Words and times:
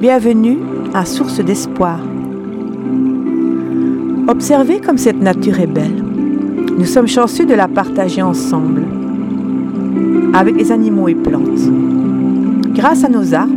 Bienvenue 0.00 0.58
à 0.92 1.04
Source 1.04 1.40
d'Espoir. 1.40 2.00
Observez 4.26 4.80
comme 4.80 4.98
cette 4.98 5.22
nature 5.22 5.60
est 5.60 5.68
belle. 5.68 6.02
Nous 6.76 6.84
sommes 6.84 7.06
chanceux 7.06 7.46
de 7.46 7.54
la 7.54 7.68
partager 7.68 8.20
ensemble, 8.20 8.82
avec 10.32 10.56
les 10.56 10.72
animaux 10.72 11.08
et 11.08 11.14
plantes. 11.14 11.70
Grâce 12.74 13.04
à 13.04 13.08
nos 13.08 13.34
arbres, 13.34 13.54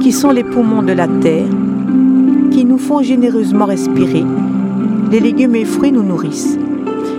qui 0.00 0.12
sont 0.12 0.30
les 0.30 0.44
poumons 0.44 0.82
de 0.82 0.92
la 0.92 1.08
terre, 1.08 1.48
qui 2.50 2.66
nous 2.66 2.78
font 2.78 3.02
généreusement 3.02 3.64
respirer, 3.64 4.24
les 5.10 5.20
légumes 5.20 5.56
et 5.56 5.64
fruits 5.64 5.92
nous 5.92 6.02
nourrissent. 6.02 6.58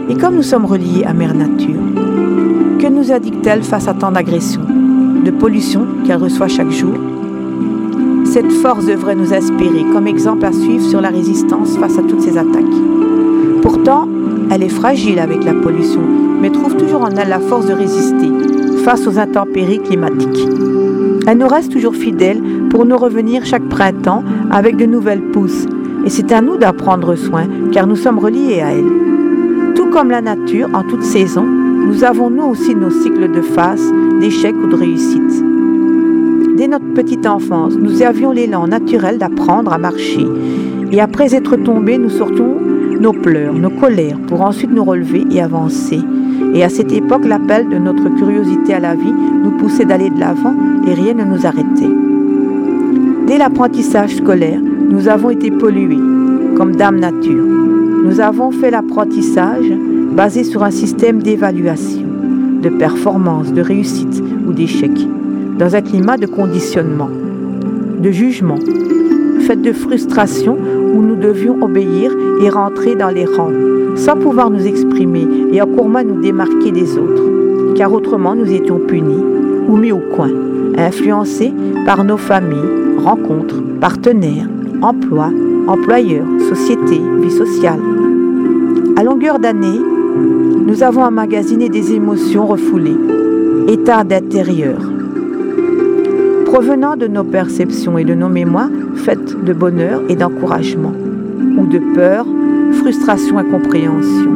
Et 0.07 0.15
comme 0.15 0.35
nous 0.35 0.43
sommes 0.43 0.65
reliés 0.65 1.03
à 1.03 1.13
Mère 1.13 1.33
Nature, 1.33 1.81
que 2.79 2.87
nous 2.87 3.11
indique-t-elle 3.11 3.63
face 3.63 3.87
à 3.87 3.95
tant 3.95 4.11
d'agressions, 4.11 4.65
de 5.25 5.31
pollution 5.31 5.87
qu'elle 6.05 6.17
reçoit 6.17 6.47
chaque 6.47 6.71
jour? 6.71 6.93
Cette 8.35 8.51
force 8.51 8.85
devrait 8.85 9.15
nous 9.15 9.33
inspirer 9.33 9.85
comme 9.93 10.07
exemple 10.07 10.43
à 10.43 10.51
suivre 10.51 10.85
sur 10.85 10.99
la 10.99 11.07
résistance 11.07 11.77
face 11.77 11.97
à 11.97 12.01
toutes 12.01 12.19
ces 12.19 12.37
attaques. 12.37 12.65
Pourtant, 13.61 14.09
elle 14.51 14.61
est 14.61 14.67
fragile 14.67 15.19
avec 15.19 15.45
la 15.45 15.53
pollution, 15.53 16.01
mais 16.41 16.49
trouve 16.49 16.75
toujours 16.75 17.03
en 17.03 17.11
elle 17.11 17.29
la 17.29 17.39
force 17.39 17.65
de 17.65 17.71
résister 17.71 18.29
face 18.83 19.07
aux 19.07 19.17
intempéries 19.19 19.79
climatiques. 19.79 20.49
Elle 21.25 21.37
nous 21.37 21.47
reste 21.47 21.71
toujours 21.71 21.95
fidèle 21.95 22.43
pour 22.69 22.85
nous 22.85 22.97
revenir 22.97 23.45
chaque 23.45 23.69
printemps 23.69 24.25
avec 24.51 24.75
de 24.75 24.85
nouvelles 24.85 25.31
pousses. 25.31 25.65
Et 26.05 26.09
c'est 26.09 26.33
à 26.33 26.41
nous 26.41 26.57
d'en 26.57 26.73
prendre 26.73 27.15
soin, 27.15 27.45
car 27.71 27.87
nous 27.87 27.95
sommes 27.95 28.19
reliés 28.19 28.59
à 28.59 28.73
elle. 28.73 29.75
Tout 29.75 29.89
comme 29.91 30.09
la 30.09 30.19
nature, 30.19 30.67
en 30.73 30.83
toute 30.83 31.03
saison, 31.03 31.45
nous 31.45 32.03
avons 32.03 32.29
nous 32.29 32.43
aussi 32.43 32.75
nos 32.75 32.91
cycles 32.91 33.31
de 33.31 33.41
phase, 33.41 33.93
d'échecs 34.19 34.57
ou 34.61 34.67
de 34.67 34.75
réussite. 34.75 35.44
Dès 36.57 36.69
notre 36.69 36.93
petite 36.93 37.27
enfance, 37.27 37.75
nous 37.75 38.01
avions 38.01 38.31
l'élan 38.31 38.67
naturel 38.67 39.17
d'apprendre 39.17 39.73
à 39.73 39.77
marcher. 39.77 40.25
Et 40.91 41.01
après 41.01 41.35
être 41.35 41.57
tombés, 41.57 41.97
nous 41.97 42.09
sortions 42.09 42.55
nos 42.99 43.11
pleurs, 43.11 43.53
nos 43.53 43.69
colères, 43.69 44.17
pour 44.27 44.39
ensuite 44.39 44.71
nous 44.71 44.85
relever 44.85 45.25
et 45.31 45.41
avancer. 45.41 45.99
Et 46.53 46.63
à 46.63 46.69
cette 46.69 46.93
époque, 46.93 47.25
l'appel 47.25 47.67
de 47.67 47.77
notre 47.77 48.07
curiosité 48.15 48.73
à 48.73 48.79
la 48.79 48.95
vie 48.95 49.13
nous 49.43 49.51
poussait 49.57 49.83
d'aller 49.83 50.09
de 50.09 50.17
l'avant 50.17 50.55
et 50.87 50.93
rien 50.93 51.13
ne 51.13 51.25
nous 51.25 51.45
arrêtait. 51.45 51.91
Dès 53.27 53.37
l'apprentissage 53.37 54.15
scolaire, 54.15 54.61
nous 54.61 55.09
avons 55.09 55.31
été 55.31 55.51
pollués, 55.51 55.99
comme 56.55 56.75
Dame 56.77 56.99
Nature. 56.99 57.43
Nous 58.05 58.21
avons 58.21 58.51
fait 58.51 58.71
l'apprentissage 58.71 59.73
basé 60.13 60.45
sur 60.45 60.63
un 60.63 60.71
système 60.71 61.21
d'évaluation, 61.21 62.07
de 62.61 62.69
performance, 62.69 63.51
de 63.51 63.61
réussite 63.61 64.23
ou 64.47 64.53
d'échec, 64.53 64.91
dans 65.57 65.75
un 65.75 65.81
climat 65.81 66.17
de 66.17 66.25
conditionnement, 66.25 67.09
de 67.99 68.11
jugement, 68.11 68.59
fait 69.41 69.61
de 69.61 69.71
frustration 69.71 70.57
où 70.93 71.01
nous 71.01 71.15
devions 71.15 71.61
obéir 71.63 72.11
et 72.41 72.49
rentrer 72.49 72.95
dans 72.95 73.09
les 73.09 73.25
rangs, 73.25 73.51
sans 73.95 74.17
pouvoir 74.17 74.49
nous 74.49 74.65
exprimer 74.65 75.27
et 75.51 75.61
encore 75.61 75.87
moins 75.87 76.03
nous 76.03 76.21
démarquer 76.21 76.71
des 76.71 76.97
autres, 76.97 77.23
car 77.75 77.93
autrement 77.93 78.35
nous 78.35 78.51
étions 78.51 78.79
punis 78.79 79.23
ou 79.67 79.77
mis 79.77 79.91
au 79.91 80.01
coin, 80.15 80.31
influencés 80.77 81.53
par 81.85 82.03
nos 82.03 82.17
familles, 82.17 82.97
rencontres, 82.97 83.61
partenaires, 83.79 84.49
emplois, 84.81 85.31
employeurs, 85.67 86.25
société, 86.49 86.99
vie 87.21 87.31
sociale. 87.31 87.79
À 88.97 89.03
longueur 89.03 89.39
d'année, 89.39 89.79
nous 90.65 90.83
avons 90.83 91.03
emmagasiné 91.03 91.69
des 91.69 91.93
émotions 91.93 92.45
refoulées, 92.45 92.97
états 93.67 94.03
d'intérieur, 94.03 94.79
provenant 96.55 96.95
de 96.95 97.07
nos 97.07 97.25
perceptions 97.25 97.97
et 97.97 98.05
de 98.05 98.13
nos 98.13 98.29
mémoires 98.29 98.69
faites 98.95 99.43
de 99.43 99.51
bonheur 99.51 100.01
et 100.07 100.15
d'encouragement, 100.15 100.93
ou 101.57 101.67
de 101.67 101.79
peur, 101.93 102.25
frustration, 102.71 103.37
incompréhension. 103.37 104.31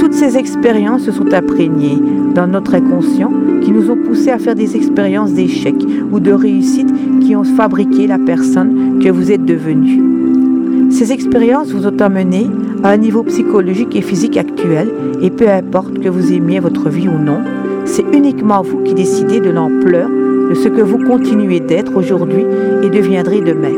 Toutes 0.00 0.14
ces 0.14 0.36
expériences 0.36 1.04
se 1.04 1.12
sont 1.12 1.32
imprégnées 1.32 2.02
dans 2.34 2.48
notre 2.48 2.74
inconscient 2.74 3.30
qui 3.62 3.70
nous 3.70 3.88
ont 3.88 3.96
poussés 3.96 4.32
à 4.32 4.40
faire 4.40 4.56
des 4.56 4.74
expériences 4.74 5.32
d'échec 5.32 5.76
ou 6.10 6.18
de 6.18 6.32
réussite 6.32 6.92
qui 7.20 7.36
ont 7.36 7.44
fabriqué 7.44 8.08
la 8.08 8.18
personne 8.18 8.98
que 9.00 9.08
vous 9.08 9.30
êtes 9.30 9.44
devenue. 9.44 10.90
Ces 10.90 11.12
expériences 11.12 11.68
vous 11.68 11.86
ont 11.86 12.00
amené 12.00 12.50
à 12.82 12.90
un 12.90 12.96
niveau 12.96 13.22
psychologique 13.22 13.94
et 13.94 14.02
physique 14.02 14.36
actuel 14.36 14.90
et 15.22 15.30
peu 15.30 15.48
importe 15.48 16.00
que 16.00 16.08
vous 16.08 16.32
aimiez 16.32 16.58
votre 16.58 16.88
vie 16.88 17.06
ou 17.06 17.16
non, 17.16 17.38
c'est 17.84 18.06
uniquement 18.12 18.60
vous 18.62 18.82
qui 18.82 18.94
décidez 18.94 19.38
de 19.38 19.50
l'ampleur 19.50 20.10
de 20.48 20.54
ce 20.54 20.68
que 20.68 20.80
vous 20.80 20.98
continuez 20.98 21.60
d'être 21.60 21.96
aujourd'hui 21.96 22.44
et 22.82 22.90
deviendrez 22.90 23.40
demain. 23.40 23.74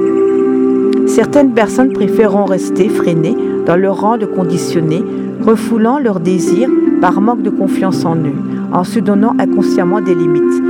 Certaines 1.07 1.53
personnes 1.53 1.93
préféreront 1.93 2.45
rester 2.45 2.89
freinées 2.89 3.37
dans 3.67 3.77
leur 3.77 4.01
rang 4.01 4.17
de 4.17 4.27
conditionnés, 4.27 5.05
refoulant 5.45 5.99
leurs 5.99 6.21
désirs 6.21 6.71
par 7.01 7.21
manque 7.21 7.43
de 7.43 7.51
confiance 7.51 8.05
en 8.05 8.17
eux, 8.17 8.37
en 8.73 8.85
se 8.85 9.01
donnant 9.01 9.35
inconsciemment 9.39 10.01
des 10.01 10.15
limites, 10.15 10.63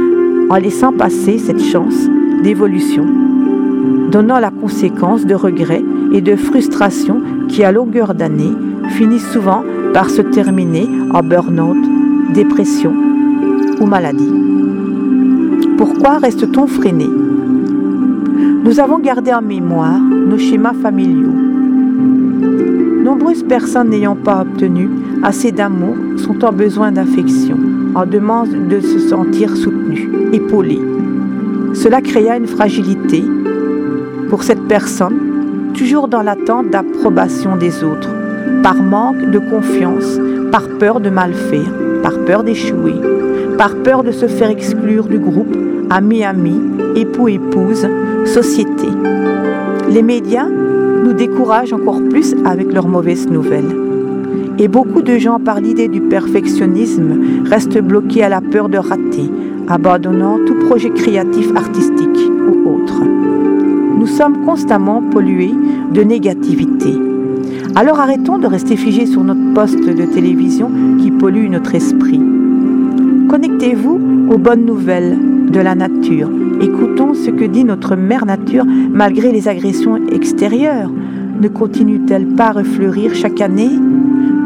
en 0.49 0.57
laissant 0.57 0.93
passer 0.93 1.39
cette 1.39 1.63
chance 1.63 2.09
d'évolution, 2.43 3.05
donnant 4.11 4.39
la 4.39 4.51
conséquence 4.51 5.27
de 5.27 5.35
regrets 5.35 5.85
et 6.13 6.21
de 6.21 6.37
frustrations 6.37 7.21
qui, 7.49 7.63
à 7.63 7.73
longueur 7.73 8.15
d'année, 8.15 8.53
finissent 8.91 9.31
souvent 9.31 9.63
par 9.93 10.09
se 10.09 10.23
terminer 10.23 10.89
en 11.13 11.23
burn-out, 11.23 11.77
dépression 12.33 12.95
ou 13.81 13.87
maladie. 13.87 14.50
Pourquoi 15.81 16.19
reste-t-on 16.19 16.67
freiné? 16.67 17.09
Nous 17.09 18.81
avons 18.81 18.99
gardé 18.99 19.33
en 19.33 19.41
mémoire 19.41 19.99
nos 19.99 20.37
schémas 20.37 20.75
familiaux. 20.75 21.33
Nombreuses 23.03 23.45
personnes 23.45 23.89
n'ayant 23.89 24.15
pas 24.15 24.43
obtenu 24.43 24.91
assez 25.23 25.53
d'amour 25.53 25.97
sont 26.19 26.45
en 26.45 26.53
besoin 26.53 26.93
d'affection, 26.93 27.57
en 27.95 28.05
demande 28.05 28.69
de 28.69 28.81
se 28.81 28.99
sentir 28.99 29.57
soutenues, 29.57 30.11
épaulées. 30.35 30.83
Cela 31.73 32.03
créa 32.03 32.37
une 32.37 32.47
fragilité 32.47 33.25
pour 34.29 34.43
cette 34.43 34.69
personne, 34.69 35.73
toujours 35.73 36.09
dans 36.09 36.21
l'attente 36.21 36.69
d'approbation 36.69 37.57
des 37.57 37.83
autres, 37.83 38.11
par 38.63 38.83
manque 38.83 39.31
de 39.31 39.39
confiance, 39.39 40.21
par 40.53 40.69
peur 40.79 41.01
de 41.01 41.09
mal 41.09 41.33
faire, 41.33 41.73
par 42.03 42.19
peur 42.27 42.45
d'échouer, 42.45 42.97
par 43.61 43.77
peur 43.77 44.03
de 44.03 44.11
se 44.11 44.27
faire 44.27 44.49
exclure 44.49 45.05
du 45.05 45.19
groupe 45.19 45.55
amis-amis, 45.91 46.63
époux-épouse, 46.97 47.87
société. 48.25 48.87
Les 49.91 50.01
médias 50.01 50.49
nous 50.49 51.13
découragent 51.13 51.75
encore 51.75 52.01
plus 52.09 52.35
avec 52.47 52.73
leurs 52.73 52.89
mauvaises 52.89 53.29
nouvelles. 53.29 53.77
Et 54.59 54.67
beaucoup 54.67 55.03
de 55.03 55.19
gens, 55.19 55.39
par 55.39 55.61
l'idée 55.61 55.89
du 55.89 56.01
perfectionnisme, 56.01 57.45
restent 57.45 57.83
bloqués 57.83 58.23
à 58.23 58.31
la 58.31 58.41
peur 58.41 58.71
de 58.71 58.79
rater, 58.79 59.31
abandonnant 59.69 60.39
tout 60.47 60.59
projet 60.67 60.89
créatif 60.89 61.55
artistique 61.55 62.31
ou 62.49 62.67
autre. 62.67 63.03
Nous 63.99 64.07
sommes 64.07 64.43
constamment 64.47 65.03
pollués 65.03 65.55
de 65.93 66.01
négativité. 66.01 66.95
Alors 67.75 68.01
arrêtons 68.01 68.39
de 68.39 68.47
rester 68.47 68.77
figés 68.77 69.05
sur 69.05 69.23
notre 69.23 69.53
poste 69.53 69.85
de 69.85 70.05
télévision 70.07 70.71
qui 70.99 71.11
pollue 71.11 71.51
notre 71.51 71.75
esprit. 71.75 72.23
Connectez-vous 73.31 74.27
aux 74.29 74.39
bonnes 74.39 74.65
nouvelles, 74.65 75.17
de 75.53 75.61
la 75.61 75.77
nature. 75.77 76.29
Écoutons 76.61 77.15
ce 77.15 77.31
que 77.31 77.45
dit 77.45 77.63
notre 77.63 77.95
mère 77.95 78.27
nature 78.27 78.65
malgré 78.65 79.31
les 79.31 79.47
agressions 79.47 80.05
extérieures. 80.09 80.91
Ne 81.41 81.47
continue-t-elle 81.47 82.27
pas 82.27 82.47
à 82.47 82.53
refleurir 82.55 83.15
chaque 83.15 83.41
année? 83.41 83.71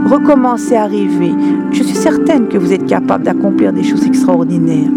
Recommencez 0.05 0.77
à 0.77 0.85
rêver. 0.85 1.33
Je 1.73 1.83
suis 1.83 1.97
certaine 1.97 2.49
que 2.49 2.59
vous 2.59 2.75
êtes 2.75 2.85
capable 2.85 3.25
d'accomplir 3.25 3.73
des 3.73 3.85
choses 3.85 4.05
extraordinaires. 4.07 4.91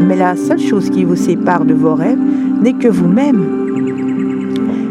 Mais 0.00 0.16
la 0.16 0.34
seule 0.34 0.58
chose 0.58 0.90
qui 0.90 1.04
vous 1.04 1.14
sépare 1.14 1.64
de 1.64 1.74
vos 1.74 1.94
rêves 1.94 2.18
n'est 2.60 2.72
que 2.72 2.88
vous-même. 2.88 3.44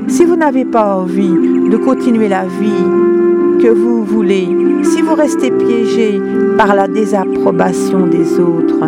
Si 0.08 0.24
vous 0.24 0.38
n'avez 0.38 0.64
pas 0.64 0.96
envie 0.96 1.34
de 1.70 1.76
continuer 1.76 2.30
la 2.30 2.46
vie 2.46 3.62
que 3.62 3.68
vous 3.68 4.06
voulez, 4.06 4.48
si 4.84 5.02
vous 5.02 5.14
restez 5.14 5.52
piégé 5.52 6.22
par 6.58 6.74
la 6.74 6.88
des 7.52 8.40
autres, 8.40 8.80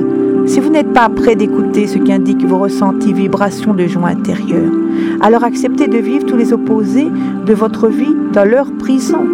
si 0.46 0.60
vous 0.60 0.70
n'êtes 0.70 0.94
pas 0.94 1.10
prêt 1.10 1.36
d'écouter 1.36 1.88
ce 1.88 1.98
qu'indiquent 1.98 2.46
vos 2.46 2.60
ressentis, 2.60 3.12
vibrations 3.12 3.74
de 3.74 3.86
joie 3.86 4.10
intérieure, 4.10 4.72
alors 5.20 5.44
acceptez 5.44 5.88
de 5.88 5.98
vivre 5.98 6.26
tous 6.26 6.38
les 6.38 6.54
opposés 6.54 7.08
de 7.46 7.54
votre 7.54 7.88
vie 7.88 8.16
dans 8.32 8.50
leur 8.50 8.72
prison. 8.72 9.26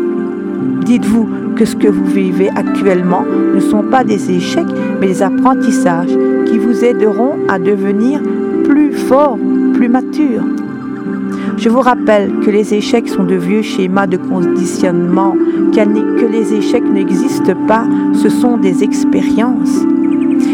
Dites-vous 0.86 1.28
que 1.56 1.66
ce 1.66 1.76
que 1.76 1.88
vous 1.88 2.06
vivez 2.06 2.50
actuellement 2.56 3.24
ne 3.54 3.60
sont 3.60 3.84
pas 3.84 4.04
des 4.04 4.32
échecs, 4.32 4.66
mais 5.00 5.08
des 5.08 5.22
apprentissages 5.22 6.18
qui 6.48 6.58
vous 6.58 6.84
aideront 6.84 7.36
à 7.48 7.60
devenir 7.60 8.22
plus 8.64 8.94
fort, 8.94 9.38
plus 9.74 9.90
mature. 9.90 10.44
Je 11.62 11.70
vous 11.70 11.82
rappelle 11.82 12.40
que 12.40 12.50
les 12.50 12.74
échecs 12.74 13.08
sont 13.08 13.24
de 13.24 13.36
vieux 13.36 13.62
schémas 13.62 14.08
de 14.08 14.18
conditionnement, 14.18 15.36
que 15.72 16.26
les 16.26 16.56
échecs 16.56 16.92
n'existent 16.92 17.54
pas, 17.68 17.86
ce 18.16 18.30
sont 18.30 18.58
des 18.58 18.84
expériences. 18.84 19.86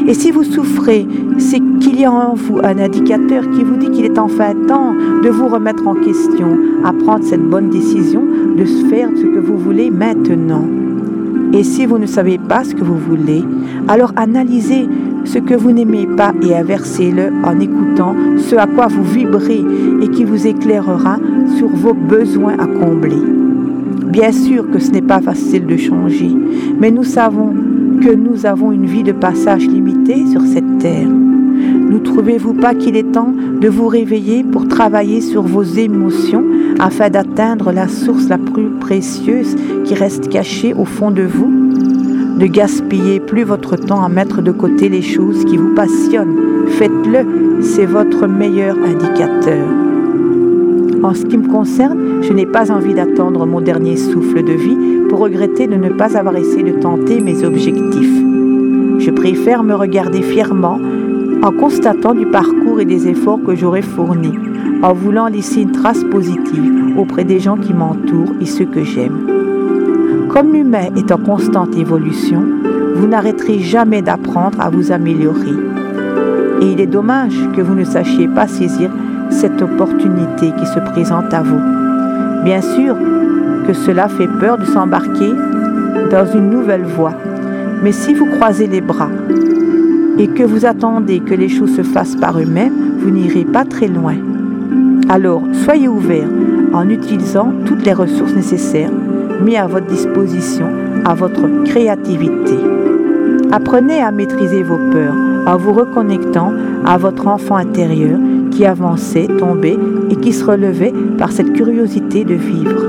Et 0.06 0.13
si 0.13 0.31
vous 0.31 0.44
souffrez, 0.44 1.07
c'est 1.38 1.62
qu'il 1.80 2.01
y 2.01 2.04
a 2.04 2.12
en 2.12 2.33
vous 2.33 2.59
un 2.59 2.77
indicateur 2.77 3.50
qui 3.51 3.63
vous 3.63 3.77
dit 3.77 3.89
qu'il 3.89 4.04
est 4.04 4.19
enfin 4.19 4.54
temps 4.68 4.94
de 5.24 5.30
vous 5.30 5.48
remettre 5.48 5.88
en 5.88 5.95
question, 5.95 6.57
à 6.83 6.92
prendre 6.92 7.24
cette 7.24 7.48
bonne 7.50 7.69
décision 7.69 8.25
de 8.57 8.65
faire 8.89 9.07
ce 9.15 9.24
que 9.24 9.39
vous 9.39 9.57
voulez 9.57 9.89
maintenant. 9.89 10.65
Et 11.54 11.64
si 11.64 11.86
vous 11.86 11.98
ne 11.98 12.06
savez 12.06 12.38
pas 12.38 12.64
ce 12.64 12.76
que 12.76 12.84
vous 12.84 12.98
voulez, 12.98 13.44
alors 13.88 14.12
analysez 14.16 14.88
ce 15.24 15.40
que 15.40 15.54
vous 15.54 15.72
n'aimez 15.72 16.08
pas 16.08 16.34
et 16.42 16.56
inversez-le 16.56 17.32
en 17.44 17.60
écoutant 17.60 18.16
ce 18.38 18.56
à 18.56 18.68
quoi 18.68 18.88
vous 18.88 19.04
vibrez 19.04 19.64
et 20.02 20.08
qui 20.10 20.24
vous 20.24 20.48
éclairera 20.48 21.18
sur 21.58 21.68
vos 21.68 21.94
besoins 21.94 22.58
à 22.58 22.66
combler. 22.66 23.22
Bien 24.06 24.32
sûr 24.32 24.70
que 24.72 24.80
ce 24.80 24.92
n'est 24.92 25.02
pas 25.02 25.22
facile 25.22 25.66
de 25.66 25.78
changer, 25.78 26.32
mais 26.80 26.92
nous 26.92 27.04
savons 27.04 27.54
que 28.02 28.14
nous 28.14 28.46
avons 28.46 28.72
une 28.72 28.86
vie 28.86 29.04
de 29.04 29.12
passage 29.12 29.68
limitée 29.68 30.26
sur 30.28 30.42
cette 30.42 30.78
terre. 30.80 31.10
Ne 31.10 31.98
trouvez-vous 31.98 32.54
pas 32.54 32.76
qu'il 32.76 32.96
est 32.96 33.12
temps 33.12 33.34
de 33.60 33.68
vous 33.68 33.88
réveiller 33.88 34.44
pour 34.44 34.68
travailler 34.68 35.22
sur 35.22 35.42
vos 35.42 35.64
émotions 35.64 36.44
afin 36.79 37.09
d'atteindre 37.09 37.71
la 37.71 37.88
source 37.88 38.29
la 38.29 38.38
plus 38.38 38.69
précieuse 38.79 39.56
qui 39.85 39.94
reste 39.94 40.29
cachée 40.29 40.74
au 40.74 40.85
fond 40.85 41.12
de 41.12 41.24
vous 41.24 41.50
Ne 42.38 42.45
gaspillez 42.47 43.19
plus 43.19 43.44
votre 43.44 43.75
temps 43.75 44.03
à 44.03 44.09
mettre 44.09 44.41
de 44.41 44.51
côté 44.51 44.89
les 44.89 45.01
choses 45.01 45.44
qui 45.45 45.57
vous 45.57 45.74
passionnent. 45.74 46.68
Faites-le, 46.69 47.62
c'est 47.62 47.85
votre 47.85 48.27
meilleur 48.27 48.75
indicateur. 48.77 49.65
En 51.03 51.13
ce 51.13 51.25
qui 51.25 51.38
me 51.38 51.47
concerne, 51.47 52.21
je 52.21 52.33
n'ai 52.33 52.45
pas 52.45 52.71
envie 52.71 52.94
d'attendre 52.94 53.45
mon 53.45 53.62
dernier 53.62 53.97
souffle 53.97 54.44
de 54.44 54.53
vie 54.53 55.07
pour 55.09 55.19
regretter 55.19 55.68
de 55.68 55.75
ne 55.75 55.89
pas 55.89 56.18
avoir 56.18 56.35
essayé 56.35 56.63
de 56.63 56.79
tenter 56.79 57.21
mes 57.21 57.44
objectifs. 57.44 58.24
Je 59.00 59.12
préfère 59.12 59.63
me 59.63 59.75
regarder 59.75 60.21
fièrement 60.21 60.79
en 61.44 61.51
constatant 61.51 62.13
du 62.13 62.25
parcours 62.25 62.79
et 62.79 62.85
des 62.85 63.07
efforts 63.07 63.39
que 63.45 63.56
j'aurais 63.56 63.83
fournis, 63.83 64.33
en 64.83 64.94
voulant 64.94 65.27
laisser 65.27 65.62
une 65.62 65.71
trace 65.71 66.03
positive 66.03 66.97
auprès 66.97 67.24
des 67.24 67.39
gens 67.39 67.57
qui 67.57 67.74
m'entourent 67.74 68.33
et 68.39 68.45
ceux 68.45 68.65
que 68.65 68.83
j'aime. 68.83 69.27
Comme 70.29 70.53
l'humain 70.53 70.89
est 70.95 71.12
en 71.12 71.18
constante 71.18 71.75
évolution, 71.75 72.44
vous 72.95 73.07
n'arrêterez 73.07 73.59
jamais 73.59 74.01
d'apprendre 74.01 74.59
à 74.62 74.69
vous 74.69 74.91
améliorer. 74.91 75.53
Et 76.62 76.71
il 76.71 76.81
est 76.81 76.88
dommage 76.88 77.38
que 77.56 77.62
vous 77.62 77.75
ne 77.75 77.83
sachiez 77.83 78.27
pas 78.27 78.47
saisir 78.47 78.91
cette 79.29 79.62
opportunité 79.62 80.51
qui 80.57 80.65
se 80.65 80.79
présente 80.79 81.33
à 81.33 81.41
vous. 81.41 81.62
Bien 82.44 82.62
sûr 82.62 82.95
que 83.65 83.74
cela 83.74 84.07
fait 84.07 84.29
peur 84.39 84.57
de 84.57 84.65
s'embarquer 84.65 85.33
dans 86.12 86.25
une 86.25 86.50
nouvelle 86.50 86.85
voie, 86.85 87.13
mais 87.83 87.91
si 87.91 88.13
vous 88.13 88.25
croisez 88.25 88.68
les 88.68 88.81
bras 88.81 89.09
et 90.18 90.27
que 90.27 90.44
vous 90.44 90.65
attendez 90.65 91.19
que 91.19 91.33
les 91.33 91.50
choses 91.50 91.75
se 91.75 91.83
fassent 91.83 92.15
par 92.15 92.39
eux-mêmes, 92.39 92.95
vous 93.00 93.12
n'irez 93.12 93.44
pas 93.44 93.65
très 93.65 93.88
loin. 93.88 94.15
Alors, 95.09 95.42
soyez 95.63 95.88
ouverts 95.88 96.30
en 96.74 96.89
utilisant 96.89 97.54
toutes 97.65 97.86
les 97.86 97.94
ressources 97.94 98.36
nécessaires 98.36 98.92
mises 99.42 99.56
à 99.56 99.65
votre 99.65 99.86
disposition, 99.86 100.68
à 101.06 101.13
votre 101.13 101.63
créativité. 101.63 102.56
Apprenez 103.51 104.01
à 104.01 104.12
maîtriser 104.12 104.63
vos 104.63 104.80
peurs 104.92 105.15
en 105.45 105.56
vous 105.56 105.71
reconnectant 105.71 106.51
à 106.86 106.98
votre 106.98 107.27
enfant 107.27 107.56
intérieur 107.56 108.19
qui 108.51 108.65
avançait, 108.65 109.27
tombait 109.39 109.77
et 110.09 110.15
qui 110.18 110.33
se 110.33 110.44
relevait 110.44 110.94
par 111.18 111.31
cette 111.31 111.53
curiosité 111.53 112.25
de 112.25 112.33
vivre. 112.33 112.83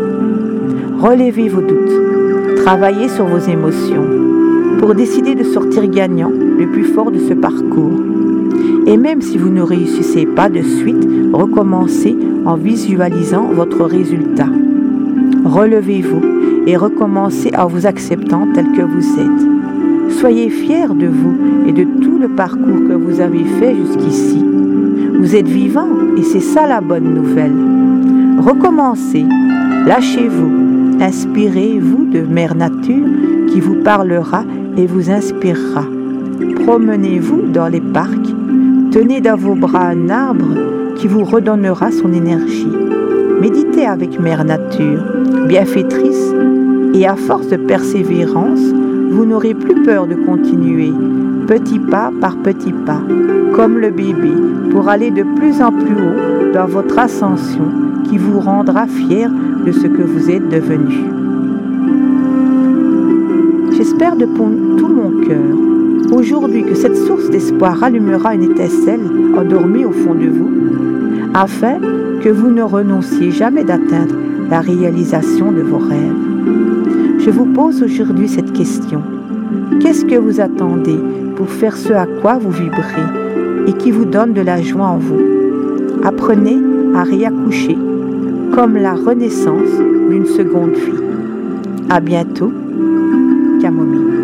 Relevez 0.98 1.48
vos 1.48 1.60
doutes, 1.60 2.56
travaillez 2.56 3.08
sur 3.08 3.26
vos 3.26 3.38
émotions 3.38 4.06
pour 4.80 4.96
décider 4.96 5.36
de 5.36 5.44
sortir 5.44 5.86
gagnant 5.86 6.30
le 6.30 6.66
plus 6.66 6.84
fort 6.84 7.12
de 7.12 7.18
ce 7.18 7.34
parcours. 7.34 8.07
Et 8.88 8.96
même 8.96 9.20
si 9.20 9.36
vous 9.36 9.50
ne 9.50 9.60
réussissez 9.60 10.24
pas 10.24 10.48
de 10.48 10.62
suite, 10.62 11.06
recommencez 11.34 12.16
en 12.46 12.54
visualisant 12.54 13.50
votre 13.52 13.84
résultat. 13.84 14.48
Relevez-vous 15.44 16.22
et 16.66 16.74
recommencez 16.74 17.50
en 17.54 17.66
vous 17.66 17.86
acceptant 17.86 18.48
tel 18.54 18.72
que 18.72 18.80
vous 18.80 19.20
êtes. 19.20 20.12
Soyez 20.18 20.48
fiers 20.48 20.88
de 20.88 21.06
vous 21.06 21.36
et 21.66 21.72
de 21.72 21.84
tout 22.02 22.18
le 22.18 22.28
parcours 22.28 22.88
que 22.88 22.94
vous 22.94 23.20
avez 23.20 23.44
fait 23.44 23.76
jusqu'ici. 23.76 24.42
Vous 25.18 25.36
êtes 25.36 25.48
vivant 25.48 25.88
et 26.16 26.22
c'est 26.22 26.40
ça 26.40 26.66
la 26.66 26.80
bonne 26.80 27.12
nouvelle. 27.12 27.52
Recommencez, 28.38 29.26
lâchez-vous, 29.86 30.98
inspirez-vous 30.98 32.06
de 32.06 32.20
Mère 32.20 32.54
Nature 32.54 33.06
qui 33.48 33.60
vous 33.60 33.82
parlera 33.82 34.44
et 34.78 34.86
vous 34.86 35.10
inspirera. 35.10 35.84
Promenez-vous 36.64 37.48
dans 37.52 37.68
les 37.68 37.82
parcs, 37.82 38.34
tenez 38.90 39.20
dans 39.20 39.36
vos 39.36 39.54
bras 39.54 39.88
un 39.88 40.08
arbre 40.08 40.94
qui 40.96 41.08
vous 41.08 41.24
redonnera 41.24 41.90
son 41.90 42.12
énergie. 42.12 42.72
Méditez 43.40 43.86
avec 43.86 44.18
Mère 44.18 44.44
Nature, 44.44 45.02
bienfaitrice, 45.46 46.32
et 46.94 47.06
à 47.06 47.16
force 47.16 47.48
de 47.48 47.56
persévérance, 47.56 48.60
vous 49.10 49.24
n'aurez 49.24 49.54
plus 49.54 49.82
peur 49.84 50.06
de 50.06 50.14
continuer, 50.14 50.92
petit 51.46 51.78
pas 51.78 52.10
par 52.20 52.36
petit 52.38 52.72
pas, 52.72 53.02
comme 53.54 53.78
le 53.78 53.90
bébé, 53.90 54.32
pour 54.70 54.88
aller 54.88 55.10
de 55.10 55.22
plus 55.36 55.60
en 55.62 55.70
plus 55.70 55.94
haut 55.94 56.52
dans 56.52 56.66
votre 56.66 56.98
ascension 56.98 57.70
qui 58.08 58.18
vous 58.18 58.40
rendra 58.40 58.86
fier 58.86 59.30
de 59.64 59.72
ce 59.72 59.86
que 59.86 60.02
vous 60.02 60.30
êtes 60.30 60.48
devenu. 60.48 61.04
J'espère 63.76 64.16
de 64.16 64.24
tout 64.24 64.88
mon 64.88 65.24
cœur 65.26 65.77
aujourd'hui 66.12 66.64
que 66.64 66.74
cette 66.74 66.96
source 66.96 67.30
d'espoir 67.30 67.82
allumera 67.82 68.34
une 68.34 68.50
étincelle 68.50 69.00
endormie 69.36 69.84
au 69.84 69.92
fond 69.92 70.14
de 70.14 70.28
vous, 70.28 70.50
afin 71.34 71.78
que 72.22 72.28
vous 72.28 72.50
ne 72.50 72.62
renonciez 72.62 73.30
jamais 73.30 73.64
d'atteindre 73.64 74.14
la 74.50 74.60
réalisation 74.60 75.52
de 75.52 75.60
vos 75.60 75.78
rêves. 75.78 77.18
Je 77.18 77.30
vous 77.30 77.46
pose 77.46 77.82
aujourd'hui 77.82 78.28
cette 78.28 78.52
question. 78.52 79.02
Qu'est-ce 79.80 80.04
que 80.04 80.16
vous 80.16 80.40
attendez 80.40 80.98
pour 81.36 81.48
faire 81.48 81.76
ce 81.76 81.92
à 81.92 82.06
quoi 82.20 82.38
vous 82.38 82.50
vibrez 82.50 83.02
et 83.66 83.72
qui 83.74 83.90
vous 83.90 84.06
donne 84.06 84.32
de 84.32 84.40
la 84.40 84.62
joie 84.62 84.86
en 84.86 84.98
vous? 84.98 85.20
Apprenez 86.04 86.58
à 86.94 87.02
réaccoucher 87.02 87.76
comme 88.54 88.76
la 88.76 88.94
renaissance 88.94 89.70
d'une 90.10 90.26
seconde 90.26 90.72
vie. 90.72 91.02
À 91.90 92.00
bientôt 92.00 92.52
Camomille. 93.60 94.17